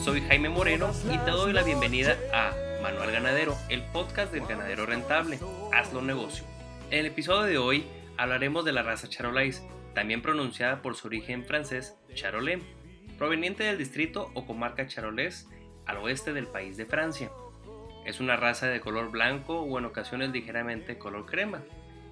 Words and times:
soy 0.00 0.22
Jaime 0.22 0.48
Moreno 0.48 0.90
y 1.12 1.18
te 1.18 1.30
doy 1.30 1.52
la 1.52 1.62
bienvenida 1.62 2.16
a 2.32 2.54
Manual 2.82 3.12
Ganadero, 3.12 3.54
el 3.68 3.82
podcast 3.82 4.32
del 4.32 4.46
ganadero 4.46 4.86
rentable. 4.86 5.38
Hazlo 5.74 6.00
negocio. 6.00 6.46
En 6.90 7.00
el 7.00 7.06
episodio 7.06 7.42
de 7.42 7.58
hoy 7.58 7.84
hablaremos 8.16 8.64
de 8.64 8.72
la 8.72 8.82
raza 8.82 9.10
Charolais, 9.10 9.62
también 9.94 10.22
pronunciada 10.22 10.80
por 10.80 10.96
su 10.96 11.08
origen 11.08 11.44
francés 11.44 11.98
Charolais, 12.14 12.62
proveniente 13.18 13.64
del 13.64 13.76
distrito 13.76 14.30
o 14.32 14.46
comarca 14.46 14.86
Charolais 14.86 15.46
al 15.84 15.98
oeste 15.98 16.32
del 16.32 16.46
país 16.46 16.78
de 16.78 16.86
Francia. 16.86 17.30
Es 18.06 18.20
una 18.20 18.36
raza 18.36 18.68
de 18.68 18.80
color 18.80 19.10
blanco 19.10 19.60
o 19.60 19.78
en 19.78 19.84
ocasiones 19.84 20.30
ligeramente 20.30 20.96
color 20.96 21.26
crema. 21.26 21.62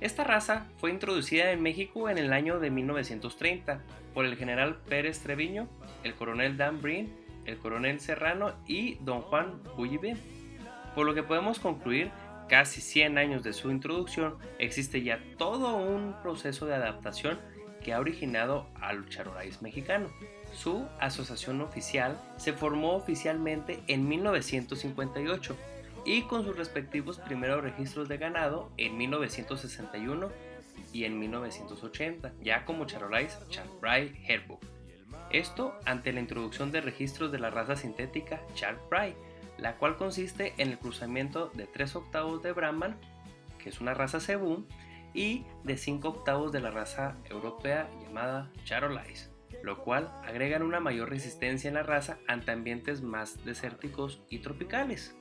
Esta 0.03 0.25
raza 0.25 0.67
fue 0.77 0.91
introducida 0.91 1.53
en 1.53 1.63
México 1.63 2.11
en 2.11 2.19
el 2.19 2.35
año 2.35 2.61
de 2.61 2.69
1930 2.69 3.81
por 4.13 4.27
el 4.27 4.37
general 4.37 4.77
Pérez 4.91 5.21
Treviño, 5.21 5.69
el 6.05 6.15
coronel 6.15 6.59
Dan 6.59 6.83
Breen, 6.83 7.20
el 7.51 7.59
coronel 7.59 8.01
Serrano 8.01 8.53
y 8.67 8.95
don 9.01 9.23
Juan 9.23 9.63
Bullibe. 9.77 10.17
Por 10.95 11.07
lo 11.07 11.15
que 11.15 11.23
podemos 11.23 11.59
concluir, 11.59 12.11
casi 12.49 12.81
100 12.81 13.19
años 13.19 13.43
de 13.43 13.53
su 13.53 13.71
introducción, 13.71 14.37
existe 14.59 15.03
ya 15.03 15.21
todo 15.39 15.77
un 15.77 16.15
proceso 16.23 16.67
de 16.67 16.75
adaptación 16.75 17.39
que 17.83 17.93
ha 17.93 18.01
originado 18.01 18.67
al 18.81 19.09
charolais 19.09 19.63
mexicano. 19.63 20.09
Su 20.55 20.87
asociación 20.99 21.61
oficial 21.61 22.21
se 22.37 22.53
formó 22.53 22.95
oficialmente 22.95 23.81
en 23.87 24.09
1958 24.09 25.57
y 26.05 26.23
con 26.23 26.45
sus 26.45 26.57
respectivos 26.57 27.19
primeros 27.19 27.63
registros 27.63 28.09
de 28.09 28.19
ganado 28.19 28.71
en 28.77 28.97
1961 28.99 30.29
y 30.93 31.05
en 31.05 31.19
1980, 31.19 32.33
ya 32.43 32.65
como 32.65 32.87
Charolais 32.87 33.39
Charprai 33.49 34.13
Herbook. 34.27 34.80
Esto 35.31 35.79
ante 35.85 36.13
la 36.13 36.21
introducción 36.21 36.73
de 36.73 36.81
registros 36.81 37.31
de 37.31 37.39
la 37.39 37.51
raza 37.51 37.77
sintética 37.77 38.43
Charprai, 38.55 39.15
la 39.59 39.77
cual 39.77 39.97
consiste 39.97 40.55
en 40.59 40.71
el 40.71 40.79
cruzamiento 40.79 41.51
de 41.55 41.67
3 41.67 41.97
octavos 41.97 42.43
de 42.43 42.53
Brahman, 42.53 42.99
que 43.59 43.69
es 43.69 43.81
una 43.81 43.95
raza 43.95 44.21
Cebu, 44.21 44.67
y 45.15 45.45
de 45.65 45.77
5 45.77 46.09
octavos 46.09 46.53
de 46.53 46.61
la 46.61 46.71
raza 46.71 47.17
europea 47.29 47.89
llamada 48.03 48.51
Charolais, 48.65 49.31
lo 49.63 49.83
cual 49.83 50.13
agregan 50.25 50.63
una 50.63 50.81
mayor 50.81 51.11
resistencia 51.11 51.69
en 51.69 51.75
la 51.75 51.83
raza 51.83 52.19
ante 52.27 52.53
ambientes 52.53 53.03
más 53.03 53.45
desérticos 53.45 54.23
y 54.31 54.39
tropicales. 54.39 55.17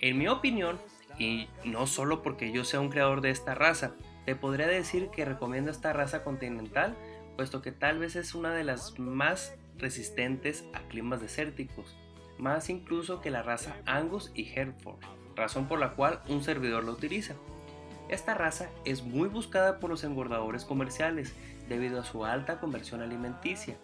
En 0.00 0.18
mi 0.18 0.28
opinión, 0.28 0.78
y 1.18 1.48
no 1.64 1.86
solo 1.86 2.22
porque 2.22 2.52
yo 2.52 2.64
sea 2.64 2.80
un 2.80 2.90
creador 2.90 3.20
de 3.20 3.30
esta 3.30 3.54
raza, 3.54 3.94
te 4.26 4.34
podría 4.34 4.66
decir 4.66 5.10
que 5.10 5.24
recomiendo 5.24 5.70
esta 5.70 5.92
raza 5.92 6.24
continental, 6.24 6.96
puesto 7.36 7.62
que 7.62 7.72
tal 7.72 7.98
vez 7.98 8.16
es 8.16 8.34
una 8.34 8.52
de 8.52 8.64
las 8.64 8.98
más 8.98 9.54
resistentes 9.78 10.64
a 10.72 10.80
climas 10.80 11.20
desérticos, 11.20 11.96
más 12.38 12.68
incluso 12.70 13.20
que 13.20 13.30
la 13.30 13.42
raza 13.42 13.76
Angus 13.86 14.30
y 14.34 14.48
Hereford, 14.52 14.98
razón 15.36 15.66
por 15.66 15.78
la 15.78 15.90
cual 15.90 16.20
un 16.28 16.42
servidor 16.42 16.84
la 16.84 16.92
utiliza. 16.92 17.34
Esta 18.08 18.34
raza 18.34 18.68
es 18.84 19.02
muy 19.02 19.28
buscada 19.28 19.80
por 19.80 19.90
los 19.90 20.04
engordadores 20.04 20.64
comerciales 20.64 21.34
debido 21.68 22.00
a 22.00 22.04
su 22.04 22.24
alta 22.24 22.60
conversión 22.60 23.00
alimenticia. 23.00 23.76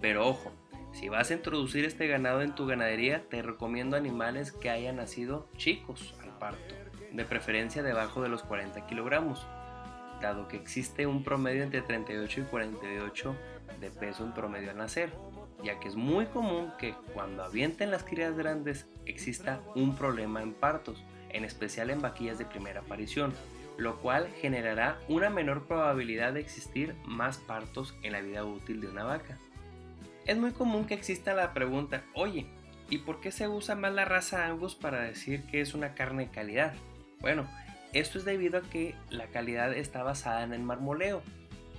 Pero 0.00 0.26
ojo, 0.26 0.52
si 0.92 1.08
vas 1.08 1.30
a 1.30 1.34
introducir 1.34 1.84
este 1.84 2.06
ganado 2.06 2.42
en 2.42 2.54
tu 2.54 2.66
ganadería, 2.66 3.24
te 3.28 3.42
recomiendo 3.42 3.96
animales 3.96 4.52
que 4.52 4.70
hayan 4.70 4.96
nacido 4.96 5.48
chicos 5.56 6.14
al 6.22 6.38
parto, 6.38 6.74
de 7.12 7.24
preferencia 7.24 7.82
debajo 7.82 8.22
de 8.22 8.28
los 8.28 8.42
40 8.42 8.86
kilogramos, 8.86 9.46
dado 10.20 10.48
que 10.48 10.56
existe 10.56 11.06
un 11.06 11.22
promedio 11.22 11.62
entre 11.62 11.82
38 11.82 12.40
y 12.40 12.44
48 12.44 13.36
de 13.80 13.90
peso 13.90 14.24
en 14.24 14.32
promedio 14.32 14.70
al 14.70 14.78
nacer, 14.78 15.12
ya 15.62 15.78
que 15.78 15.88
es 15.88 15.96
muy 15.96 16.26
común 16.26 16.72
que 16.78 16.94
cuando 17.14 17.44
avienten 17.44 17.90
las 17.90 18.04
crías 18.04 18.36
grandes 18.36 18.86
exista 19.04 19.60
un 19.74 19.96
problema 19.96 20.42
en 20.42 20.54
partos, 20.54 21.02
en 21.30 21.44
especial 21.44 21.90
en 21.90 22.00
vaquillas 22.00 22.38
de 22.38 22.44
primera 22.44 22.80
aparición, 22.80 23.32
lo 23.76 24.00
cual 24.00 24.28
generará 24.40 24.98
una 25.08 25.30
menor 25.30 25.66
probabilidad 25.66 26.32
de 26.32 26.40
existir 26.40 26.94
más 27.04 27.38
partos 27.38 27.94
en 28.02 28.12
la 28.12 28.20
vida 28.20 28.44
útil 28.44 28.80
de 28.80 28.88
una 28.88 29.04
vaca. 29.04 29.38
Es 30.24 30.36
muy 30.36 30.52
común 30.52 30.86
que 30.86 30.94
exista 30.94 31.34
la 31.34 31.52
pregunta, 31.52 32.02
oye, 32.14 32.46
¿y 32.88 32.98
por 32.98 33.20
qué 33.20 33.30
se 33.30 33.48
usa 33.48 33.74
más 33.74 33.92
la 33.92 34.04
raza 34.04 34.46
Angus 34.46 34.74
para 34.74 35.02
decir 35.02 35.44
que 35.46 35.60
es 35.60 35.74
una 35.74 35.94
carne 35.94 36.24
de 36.24 36.30
calidad? 36.30 36.74
Bueno, 37.20 37.46
esto 37.92 38.18
es 38.18 38.24
debido 38.24 38.58
a 38.58 38.62
que 38.62 38.94
la 39.10 39.26
calidad 39.28 39.72
está 39.72 40.02
basada 40.02 40.42
en 40.42 40.52
el 40.52 40.62
marmoleo, 40.62 41.22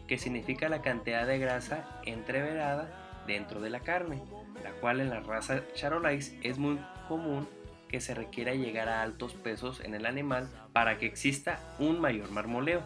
que 0.07 0.17
significa 0.17 0.69
la 0.69 0.81
cantidad 0.81 1.27
de 1.27 1.39
grasa 1.39 2.01
entreverada 2.05 3.23
dentro 3.27 3.59
de 3.59 3.69
la 3.69 3.81
carne, 3.81 4.21
la 4.63 4.71
cual 4.71 5.01
en 5.01 5.09
la 5.09 5.19
raza 5.19 5.61
Charolais 5.73 6.35
es 6.41 6.57
muy 6.57 6.79
común 7.07 7.47
que 7.87 8.01
se 8.01 8.13
requiera 8.13 8.53
llegar 8.53 8.89
a 8.89 9.01
altos 9.01 9.33
pesos 9.33 9.81
en 9.81 9.93
el 9.93 10.05
animal 10.05 10.49
para 10.73 10.97
que 10.97 11.05
exista 11.05 11.59
un 11.79 11.99
mayor 11.99 12.31
marmoleo. 12.31 12.81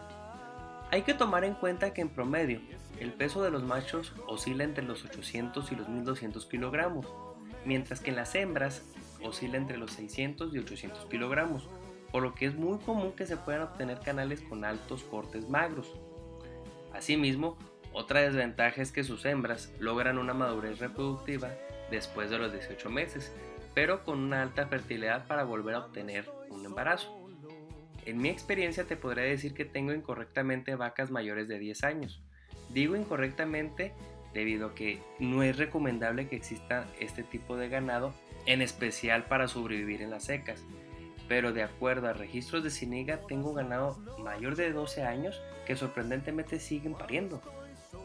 Hay 0.90 1.02
que 1.02 1.14
tomar 1.14 1.44
en 1.44 1.54
cuenta 1.54 1.94
que 1.94 2.02
en 2.02 2.08
promedio 2.08 2.60
el 3.00 3.12
peso 3.12 3.42
de 3.42 3.50
los 3.50 3.62
machos 3.62 4.12
oscila 4.26 4.64
entre 4.64 4.84
los 4.84 5.04
800 5.04 5.72
y 5.72 5.76
los 5.76 5.88
1200 5.88 6.46
kilogramos, 6.46 7.06
mientras 7.64 8.00
que 8.00 8.10
en 8.10 8.16
las 8.16 8.34
hembras 8.34 8.82
oscila 9.22 9.56
entre 9.56 9.76
los 9.76 9.92
600 9.92 10.54
y 10.54 10.58
800 10.58 11.06
kilogramos, 11.06 11.68
por 12.12 12.22
lo 12.22 12.34
que 12.34 12.46
es 12.46 12.54
muy 12.54 12.78
común 12.78 13.12
que 13.12 13.26
se 13.26 13.38
puedan 13.38 13.62
obtener 13.62 13.98
canales 14.00 14.42
con 14.42 14.64
altos 14.64 15.02
cortes 15.02 15.48
magros. 15.48 15.92
Asimismo, 16.92 17.56
otra 17.92 18.20
desventaja 18.20 18.82
es 18.82 18.92
que 18.92 19.02
sus 19.02 19.24
hembras 19.24 19.72
logran 19.80 20.18
una 20.18 20.34
madurez 20.34 20.78
reproductiva 20.78 21.50
después 21.90 22.30
de 22.30 22.38
los 22.38 22.52
18 22.52 22.90
meses, 22.90 23.32
pero 23.74 24.04
con 24.04 24.18
una 24.18 24.42
alta 24.42 24.66
fertilidad 24.66 25.26
para 25.26 25.44
volver 25.44 25.74
a 25.74 25.80
obtener 25.80 26.30
un 26.50 26.64
embarazo. 26.64 27.18
En 28.04 28.18
mi 28.18 28.28
experiencia 28.28 28.84
te 28.84 28.96
podría 28.96 29.24
decir 29.24 29.54
que 29.54 29.64
tengo 29.64 29.92
incorrectamente 29.92 30.74
vacas 30.74 31.10
mayores 31.10 31.48
de 31.48 31.58
10 31.58 31.84
años. 31.84 32.22
Digo 32.70 32.96
incorrectamente 32.96 33.94
debido 34.34 34.68
a 34.68 34.74
que 34.74 35.00
no 35.18 35.42
es 35.42 35.56
recomendable 35.56 36.28
que 36.28 36.36
exista 36.36 36.86
este 36.98 37.22
tipo 37.22 37.56
de 37.56 37.68
ganado, 37.68 38.14
en 38.46 38.60
especial 38.60 39.26
para 39.26 39.46
sobrevivir 39.46 40.02
en 40.02 40.10
las 40.10 40.24
secas, 40.24 40.64
pero 41.32 41.54
de 41.54 41.62
acuerdo 41.62 42.08
a 42.08 42.12
registros 42.12 42.62
de 42.62 42.68
Ciniga 42.68 43.22
tengo 43.26 43.54
ganado 43.54 43.96
mayor 44.18 44.54
de 44.54 44.70
12 44.70 45.04
años 45.04 45.40
que 45.64 45.76
sorprendentemente 45.76 46.60
siguen 46.60 46.92
pariendo. 46.92 47.40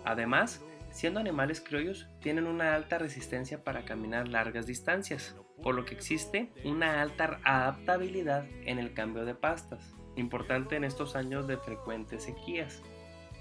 Además, 0.05 0.61
siendo 0.91 1.19
animales 1.19 1.59
criollos, 1.59 2.07
tienen 2.21 2.47
una 2.47 2.73
alta 2.73 2.99
resistencia 2.99 3.65
para 3.65 3.83
caminar 3.83 4.29
largas 4.29 4.65
distancias, 4.65 5.35
por 5.61 5.75
lo 5.75 5.83
que 5.83 5.93
existe 5.93 6.53
una 6.63 7.01
alta 7.01 7.41
adaptabilidad 7.43 8.45
en 8.63 8.79
el 8.79 8.93
cambio 8.93 9.25
de 9.25 9.35
pastas, 9.35 9.93
importante 10.15 10.77
en 10.77 10.85
estos 10.85 11.17
años 11.17 11.47
de 11.47 11.57
frecuentes 11.57 12.23
sequías. 12.23 12.81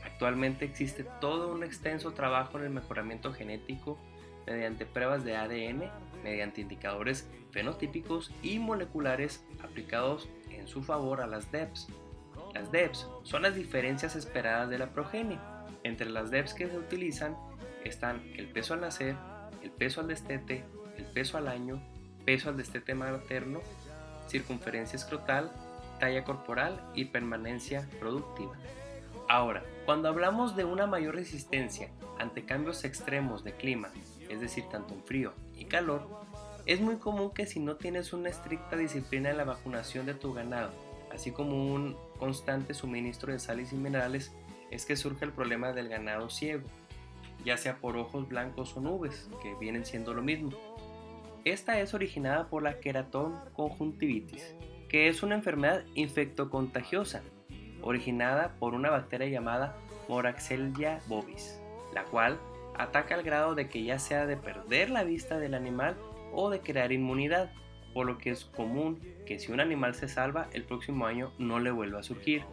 Actualmente 0.04 0.64
existe 0.64 1.06
todo 1.20 1.52
un 1.52 1.62
extenso 1.62 2.10
trabajo 2.10 2.58
en 2.58 2.64
el 2.64 2.70
mejoramiento 2.70 3.32
genético 3.32 4.00
mediante 4.48 4.84
pruebas 4.84 5.22
de 5.22 5.36
ADN, 5.36 5.88
mediante 6.24 6.60
indicadores 6.60 7.30
fenotípicos 7.56 8.30
y 8.42 8.58
moleculares 8.58 9.42
aplicados 9.64 10.28
en 10.50 10.68
su 10.68 10.82
favor 10.82 11.22
a 11.22 11.26
las 11.26 11.50
DEPs. 11.50 11.88
Las 12.52 12.70
DEPs 12.70 13.08
son 13.22 13.40
las 13.40 13.54
diferencias 13.54 14.14
esperadas 14.14 14.68
de 14.68 14.76
la 14.76 14.92
progenie. 14.92 15.38
Entre 15.82 16.10
las 16.10 16.30
DEPs 16.30 16.52
que 16.52 16.68
se 16.68 16.76
utilizan 16.76 17.34
están 17.82 18.20
el 18.36 18.46
peso 18.48 18.74
al 18.74 18.82
nacer, 18.82 19.16
el 19.62 19.70
peso 19.70 20.02
al 20.02 20.08
destete, 20.08 20.64
el 20.98 21.06
peso 21.06 21.38
al 21.38 21.48
año, 21.48 21.80
peso 22.26 22.50
al 22.50 22.58
destete 22.58 22.94
materno, 22.94 23.62
circunferencia 24.28 24.98
escrotal, 24.98 25.50
talla 25.98 26.24
corporal 26.24 26.78
y 26.94 27.06
permanencia 27.06 27.88
productiva. 27.98 28.52
Ahora, 29.30 29.62
cuando 29.86 30.10
hablamos 30.10 30.56
de 30.56 30.64
una 30.64 30.86
mayor 30.86 31.14
resistencia 31.14 31.88
ante 32.18 32.44
cambios 32.44 32.84
extremos 32.84 33.44
de 33.44 33.52
clima, 33.52 33.88
es 34.28 34.42
decir, 34.42 34.64
tanto 34.70 34.92
en 34.92 35.02
frío 35.04 35.32
y 35.56 35.64
calor, 35.64 36.06
es 36.66 36.80
muy 36.80 36.96
común 36.96 37.30
que 37.30 37.46
si 37.46 37.60
no 37.60 37.76
tienes 37.76 38.12
una 38.12 38.28
estricta 38.28 38.76
disciplina 38.76 39.30
en 39.30 39.36
la 39.36 39.44
vacunación 39.44 40.04
de 40.04 40.14
tu 40.14 40.34
ganado, 40.34 40.72
así 41.12 41.30
como 41.30 41.72
un 41.72 41.96
constante 42.18 42.74
suministro 42.74 43.32
de 43.32 43.38
sales 43.38 43.72
y 43.72 43.76
minerales, 43.76 44.32
es 44.72 44.84
que 44.84 44.96
surge 44.96 45.24
el 45.24 45.32
problema 45.32 45.72
del 45.72 45.88
ganado 45.88 46.28
ciego, 46.28 46.64
ya 47.44 47.56
sea 47.56 47.76
por 47.76 47.96
ojos 47.96 48.28
blancos 48.28 48.76
o 48.76 48.80
nubes, 48.80 49.30
que 49.42 49.54
vienen 49.54 49.84
siendo 49.84 50.12
lo 50.12 50.22
mismo. 50.22 50.50
Esta 51.44 51.78
es 51.78 51.94
originada 51.94 52.48
por 52.48 52.64
la 52.64 52.80
queratón 52.80 53.38
conjuntivitis, 53.52 54.56
que 54.88 55.08
es 55.08 55.22
una 55.22 55.36
enfermedad 55.36 55.84
infectocontagiosa, 55.94 57.22
originada 57.80 58.56
por 58.58 58.74
una 58.74 58.90
bacteria 58.90 59.28
llamada 59.28 59.76
Moraxella 60.08 61.00
bovis, 61.06 61.60
la 61.94 62.02
cual 62.04 62.40
ataca 62.76 63.14
al 63.14 63.22
grado 63.22 63.54
de 63.54 63.68
que 63.68 63.84
ya 63.84 64.00
sea 64.00 64.26
de 64.26 64.36
perder 64.36 64.90
la 64.90 65.04
vista 65.04 65.38
del 65.38 65.54
animal 65.54 65.96
o 66.36 66.50
de 66.50 66.60
crear 66.60 66.92
inmunidad, 66.92 67.50
por 67.92 68.06
lo 68.06 68.18
que 68.18 68.30
es 68.30 68.44
común 68.44 69.00
que 69.26 69.38
si 69.38 69.50
un 69.50 69.58
animal 69.58 69.94
se 69.94 70.06
salva, 70.06 70.48
el 70.52 70.64
próximo 70.64 71.06
año 71.06 71.32
no 71.38 71.58
le 71.58 71.70
vuelva 71.70 72.00
a 72.00 72.04
surgir. 72.04 72.44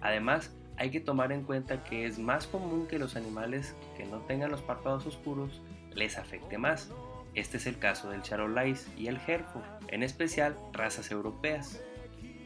Además, 0.00 0.56
hay 0.78 0.90
que 0.90 1.00
tomar 1.00 1.32
en 1.32 1.42
cuenta 1.42 1.82
que 1.82 2.06
es 2.06 2.18
más 2.18 2.46
común 2.46 2.86
que 2.86 2.98
los 2.98 3.16
animales 3.16 3.74
que 3.96 4.06
no 4.06 4.18
tengan 4.20 4.50
los 4.50 4.62
párpados 4.62 5.06
oscuros 5.06 5.60
les 5.94 6.18
afecte 6.18 6.56
más. 6.56 6.92
Este 7.34 7.56
es 7.56 7.66
el 7.66 7.78
caso 7.78 8.10
del 8.10 8.22
Charolais 8.22 8.88
y 8.96 9.08
el 9.08 9.16
Hereford, 9.16 9.64
en 9.88 10.02
especial 10.02 10.56
razas 10.72 11.10
europeas. 11.10 11.82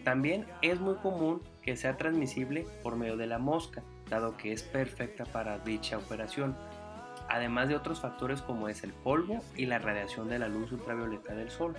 También 0.04 0.46
es 0.62 0.80
muy 0.80 0.94
común 0.96 1.42
que 1.62 1.76
sea 1.76 1.96
transmisible 1.96 2.66
por 2.82 2.96
medio 2.96 3.16
de 3.16 3.26
la 3.26 3.38
mosca, 3.38 3.82
dado 4.08 4.36
que 4.36 4.52
es 4.52 4.62
perfecta 4.62 5.24
para 5.26 5.58
dicha 5.58 5.98
operación, 5.98 6.56
además 7.30 7.68
de 7.68 7.76
otros 7.76 8.00
factores 8.00 8.42
como 8.42 8.68
es 8.68 8.82
el 8.82 8.92
polvo 8.92 9.40
y 9.56 9.66
la 9.66 9.78
radiación 9.78 10.28
de 10.28 10.38
la 10.38 10.48
luz 10.48 10.72
ultravioleta 10.72 11.34
del 11.34 11.50
sol. 11.50 11.74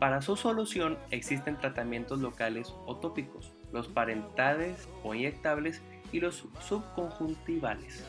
Para 0.00 0.22
su 0.22 0.34
solución 0.34 0.98
existen 1.10 1.58
tratamientos 1.58 2.20
locales 2.20 2.74
o 2.86 2.96
tópicos, 2.96 3.52
los 3.70 3.86
parentales 3.86 4.88
o 5.04 5.14
inyectables 5.14 5.80
y 6.10 6.20
los 6.20 6.48
subconjuntivales. 6.60 8.04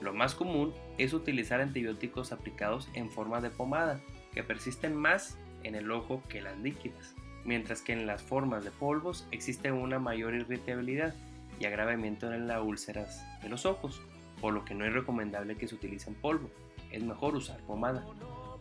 Lo 0.00 0.12
más 0.12 0.34
común 0.34 0.74
es 0.98 1.12
utilizar 1.12 1.60
antibióticos 1.60 2.32
aplicados 2.32 2.88
en 2.94 3.10
forma 3.10 3.40
de 3.40 3.50
pomada, 3.50 4.00
que 4.34 4.42
persisten 4.42 4.94
más 4.94 5.38
en 5.62 5.74
el 5.74 5.90
ojo 5.90 6.22
que 6.28 6.42
las 6.42 6.58
líquidas, 6.58 7.14
mientras 7.44 7.82
que 7.82 7.92
en 7.92 8.06
las 8.06 8.22
formas 8.22 8.64
de 8.64 8.70
polvos 8.70 9.26
existe 9.30 9.72
una 9.72 9.98
mayor 9.98 10.34
irritabilidad 10.34 11.14
y 11.58 11.66
agravamiento 11.66 12.32
en 12.32 12.46
las 12.46 12.62
úlceras 12.62 13.24
de 13.42 13.48
los 13.48 13.64
ojos, 13.64 14.02
por 14.40 14.54
lo 14.54 14.64
que 14.64 14.74
no 14.74 14.84
es 14.84 14.92
recomendable 14.92 15.56
que 15.56 15.68
se 15.68 15.74
utilice 15.74 16.10
en 16.10 16.16
polvo, 16.16 16.50
es 16.90 17.02
mejor 17.02 17.34
usar 17.34 17.60
pomada. 17.60 18.04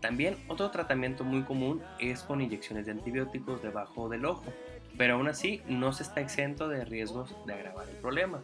También 0.02 0.38
otro 0.48 0.70
tratamiento 0.70 1.24
muy 1.24 1.44
común 1.44 1.82
es 2.00 2.22
con 2.22 2.42
inyecciones 2.42 2.86
de 2.86 2.92
antibióticos 2.92 3.62
debajo 3.64 4.10
del 4.10 4.26
ojo, 4.26 4.46
pero 4.98 5.16
aún 5.16 5.28
así 5.28 5.62
no 5.68 5.92
se 5.94 6.04
está 6.04 6.22
exento 6.22 6.68
de 6.68 6.86
riesgos 6.86 7.36
de 7.46 7.54
agravar 7.54 7.88
el 7.90 7.96
problema. 7.98 8.42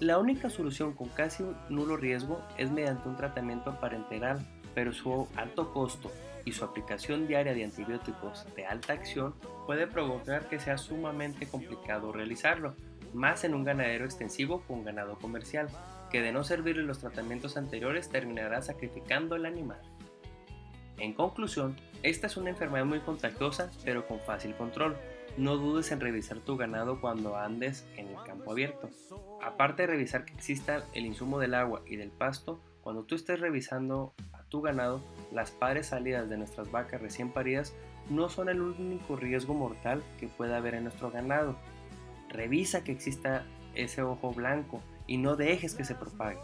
La 0.00 0.18
única 0.18 0.48
solución 0.48 0.94
con 0.94 1.08
casi 1.08 1.44
nulo 1.68 1.96
riesgo 1.96 2.42
es 2.56 2.70
mediante 2.70 3.08
un 3.08 3.16
tratamiento 3.16 3.78
parenteral, 3.80 4.46
pero 4.74 4.92
su 4.92 5.28
alto 5.36 5.72
costo 5.72 6.10
y 6.44 6.52
su 6.52 6.64
aplicación 6.64 7.26
diaria 7.26 7.52
de 7.52 7.64
antibióticos 7.64 8.46
de 8.56 8.66
alta 8.66 8.94
acción 8.94 9.34
puede 9.66 9.86
provocar 9.86 10.48
que 10.48 10.58
sea 10.58 10.78
sumamente 10.78 11.46
complicado 11.46 12.12
realizarlo, 12.12 12.74
más 13.12 13.44
en 13.44 13.54
un 13.54 13.64
ganadero 13.64 14.04
extensivo 14.04 14.62
con 14.66 14.84
ganado 14.84 15.18
comercial, 15.18 15.68
que 16.10 16.22
de 16.22 16.32
no 16.32 16.44
servirle 16.44 16.82
los 16.82 16.98
tratamientos 16.98 17.56
anteriores 17.56 18.08
terminará 18.08 18.62
sacrificando 18.62 19.36
el 19.36 19.46
animal. 19.46 19.80
En 20.98 21.14
conclusión, 21.14 21.76
esta 22.02 22.26
es 22.26 22.36
una 22.36 22.50
enfermedad 22.50 22.84
muy 22.84 23.00
contagiosa 23.00 23.70
pero 23.84 24.06
con 24.06 24.20
fácil 24.20 24.54
control, 24.54 24.96
no 25.36 25.56
dudes 25.56 25.92
en 25.92 26.00
revisar 26.00 26.40
tu 26.40 26.56
ganado 26.56 27.00
cuando 27.00 27.36
andes 27.36 27.86
en 27.96 28.08
el 28.08 28.16
campo 28.24 28.52
abierto. 28.52 28.90
Aparte 29.42 29.82
de 29.82 29.88
revisar 29.88 30.24
que 30.24 30.34
exista 30.34 30.84
el 30.92 31.06
insumo 31.06 31.38
del 31.38 31.54
agua 31.54 31.82
y 31.86 31.96
del 31.96 32.10
pasto, 32.10 32.60
cuando 32.82 33.04
tú 33.04 33.14
estés 33.14 33.40
revisando 33.40 34.12
a 34.32 34.42
tu 34.44 34.60
ganado, 34.60 35.02
las 35.32 35.50
padres 35.52 35.86
salidas 35.86 36.28
de 36.28 36.36
nuestras 36.36 36.70
vacas 36.70 37.00
recién 37.00 37.30
paridas 37.30 37.74
no 38.10 38.28
son 38.28 38.48
el 38.48 38.60
único 38.60 39.16
riesgo 39.16 39.54
mortal 39.54 40.02
que 40.18 40.26
pueda 40.26 40.56
haber 40.56 40.74
en 40.74 40.84
nuestro 40.84 41.10
ganado. 41.10 41.56
Revisa 42.28 42.82
que 42.82 42.92
exista 42.92 43.46
ese 43.74 44.02
ojo 44.02 44.32
blanco 44.32 44.82
y 45.10 45.16
no 45.16 45.34
dejes 45.34 45.74
que 45.74 45.84
se 45.84 45.96
propague. 45.96 46.38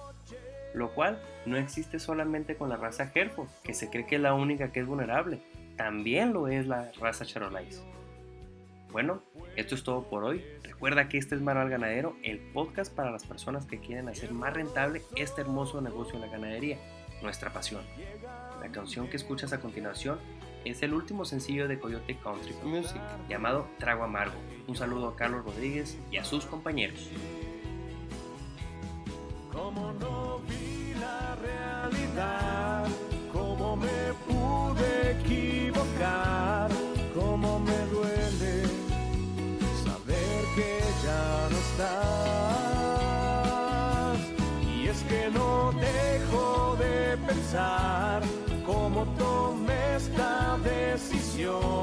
Lo 0.75 0.93
cual 0.93 1.23
no 1.47 1.57
existe 1.57 2.01
solamente 2.01 2.57
con 2.57 2.69
la 2.69 2.77
raza 2.77 3.13
Hereford, 3.15 3.49
que 3.63 3.73
se 3.73 3.89
cree 3.89 4.07
que 4.07 4.17
es 4.17 4.21
la 4.21 4.35
única 4.35 4.73
que 4.73 4.81
es 4.81 4.87
vulnerable. 4.87 5.41
También 5.77 6.33
lo 6.33 6.49
es 6.49 6.67
la 6.67 6.91
raza 7.01 7.25
Charolais. 7.25 7.81
Bueno, 8.91 9.23
esto 9.55 9.77
es 9.77 9.85
todo 9.85 10.11
por 10.11 10.25
hoy. 10.25 10.45
Recuerda 10.65 11.09
que 11.09 11.17
este 11.17 11.37
es 11.37 11.41
Manual 11.41 11.71
Ganadero, 11.71 12.17
el 12.25 12.41
podcast 12.41 12.93
para 12.93 13.13
las 13.13 13.25
personas 13.25 13.67
que 13.67 13.79
quieren 13.79 14.09
hacer 14.09 14.33
más 14.33 14.53
rentable 14.53 15.01
este 15.15 15.43
hermoso 15.43 15.81
negocio 15.81 16.19
de 16.19 16.27
la 16.27 16.33
ganadería, 16.33 16.79
nuestra 17.23 17.53
pasión. 17.53 17.83
La 18.61 18.73
canción 18.73 19.09
que 19.09 19.17
escuchas 19.17 19.53
a 19.53 19.61
continuación 19.61 20.19
es 20.65 20.83
el 20.83 20.93
último 20.93 21.25
sencillo 21.25 21.69
de 21.69 21.79
Coyote 21.79 22.19
Country 22.19 22.53
Music, 22.65 23.01
llamado 23.29 23.69
Trago 23.79 24.03
Amargo. 24.03 24.35
Un 24.67 24.75
saludo 24.75 25.11
a 25.11 25.17
Carlos 25.17 25.45
Rodríguez 25.45 25.97
y 26.11 26.17
a 26.17 26.25
sus 26.25 26.47
compañeros. 26.47 27.09
Pensar 47.57 48.23
cómo 48.67 49.07
tomé 49.19 49.97
esta 49.97 50.59
decisión. 50.63 51.76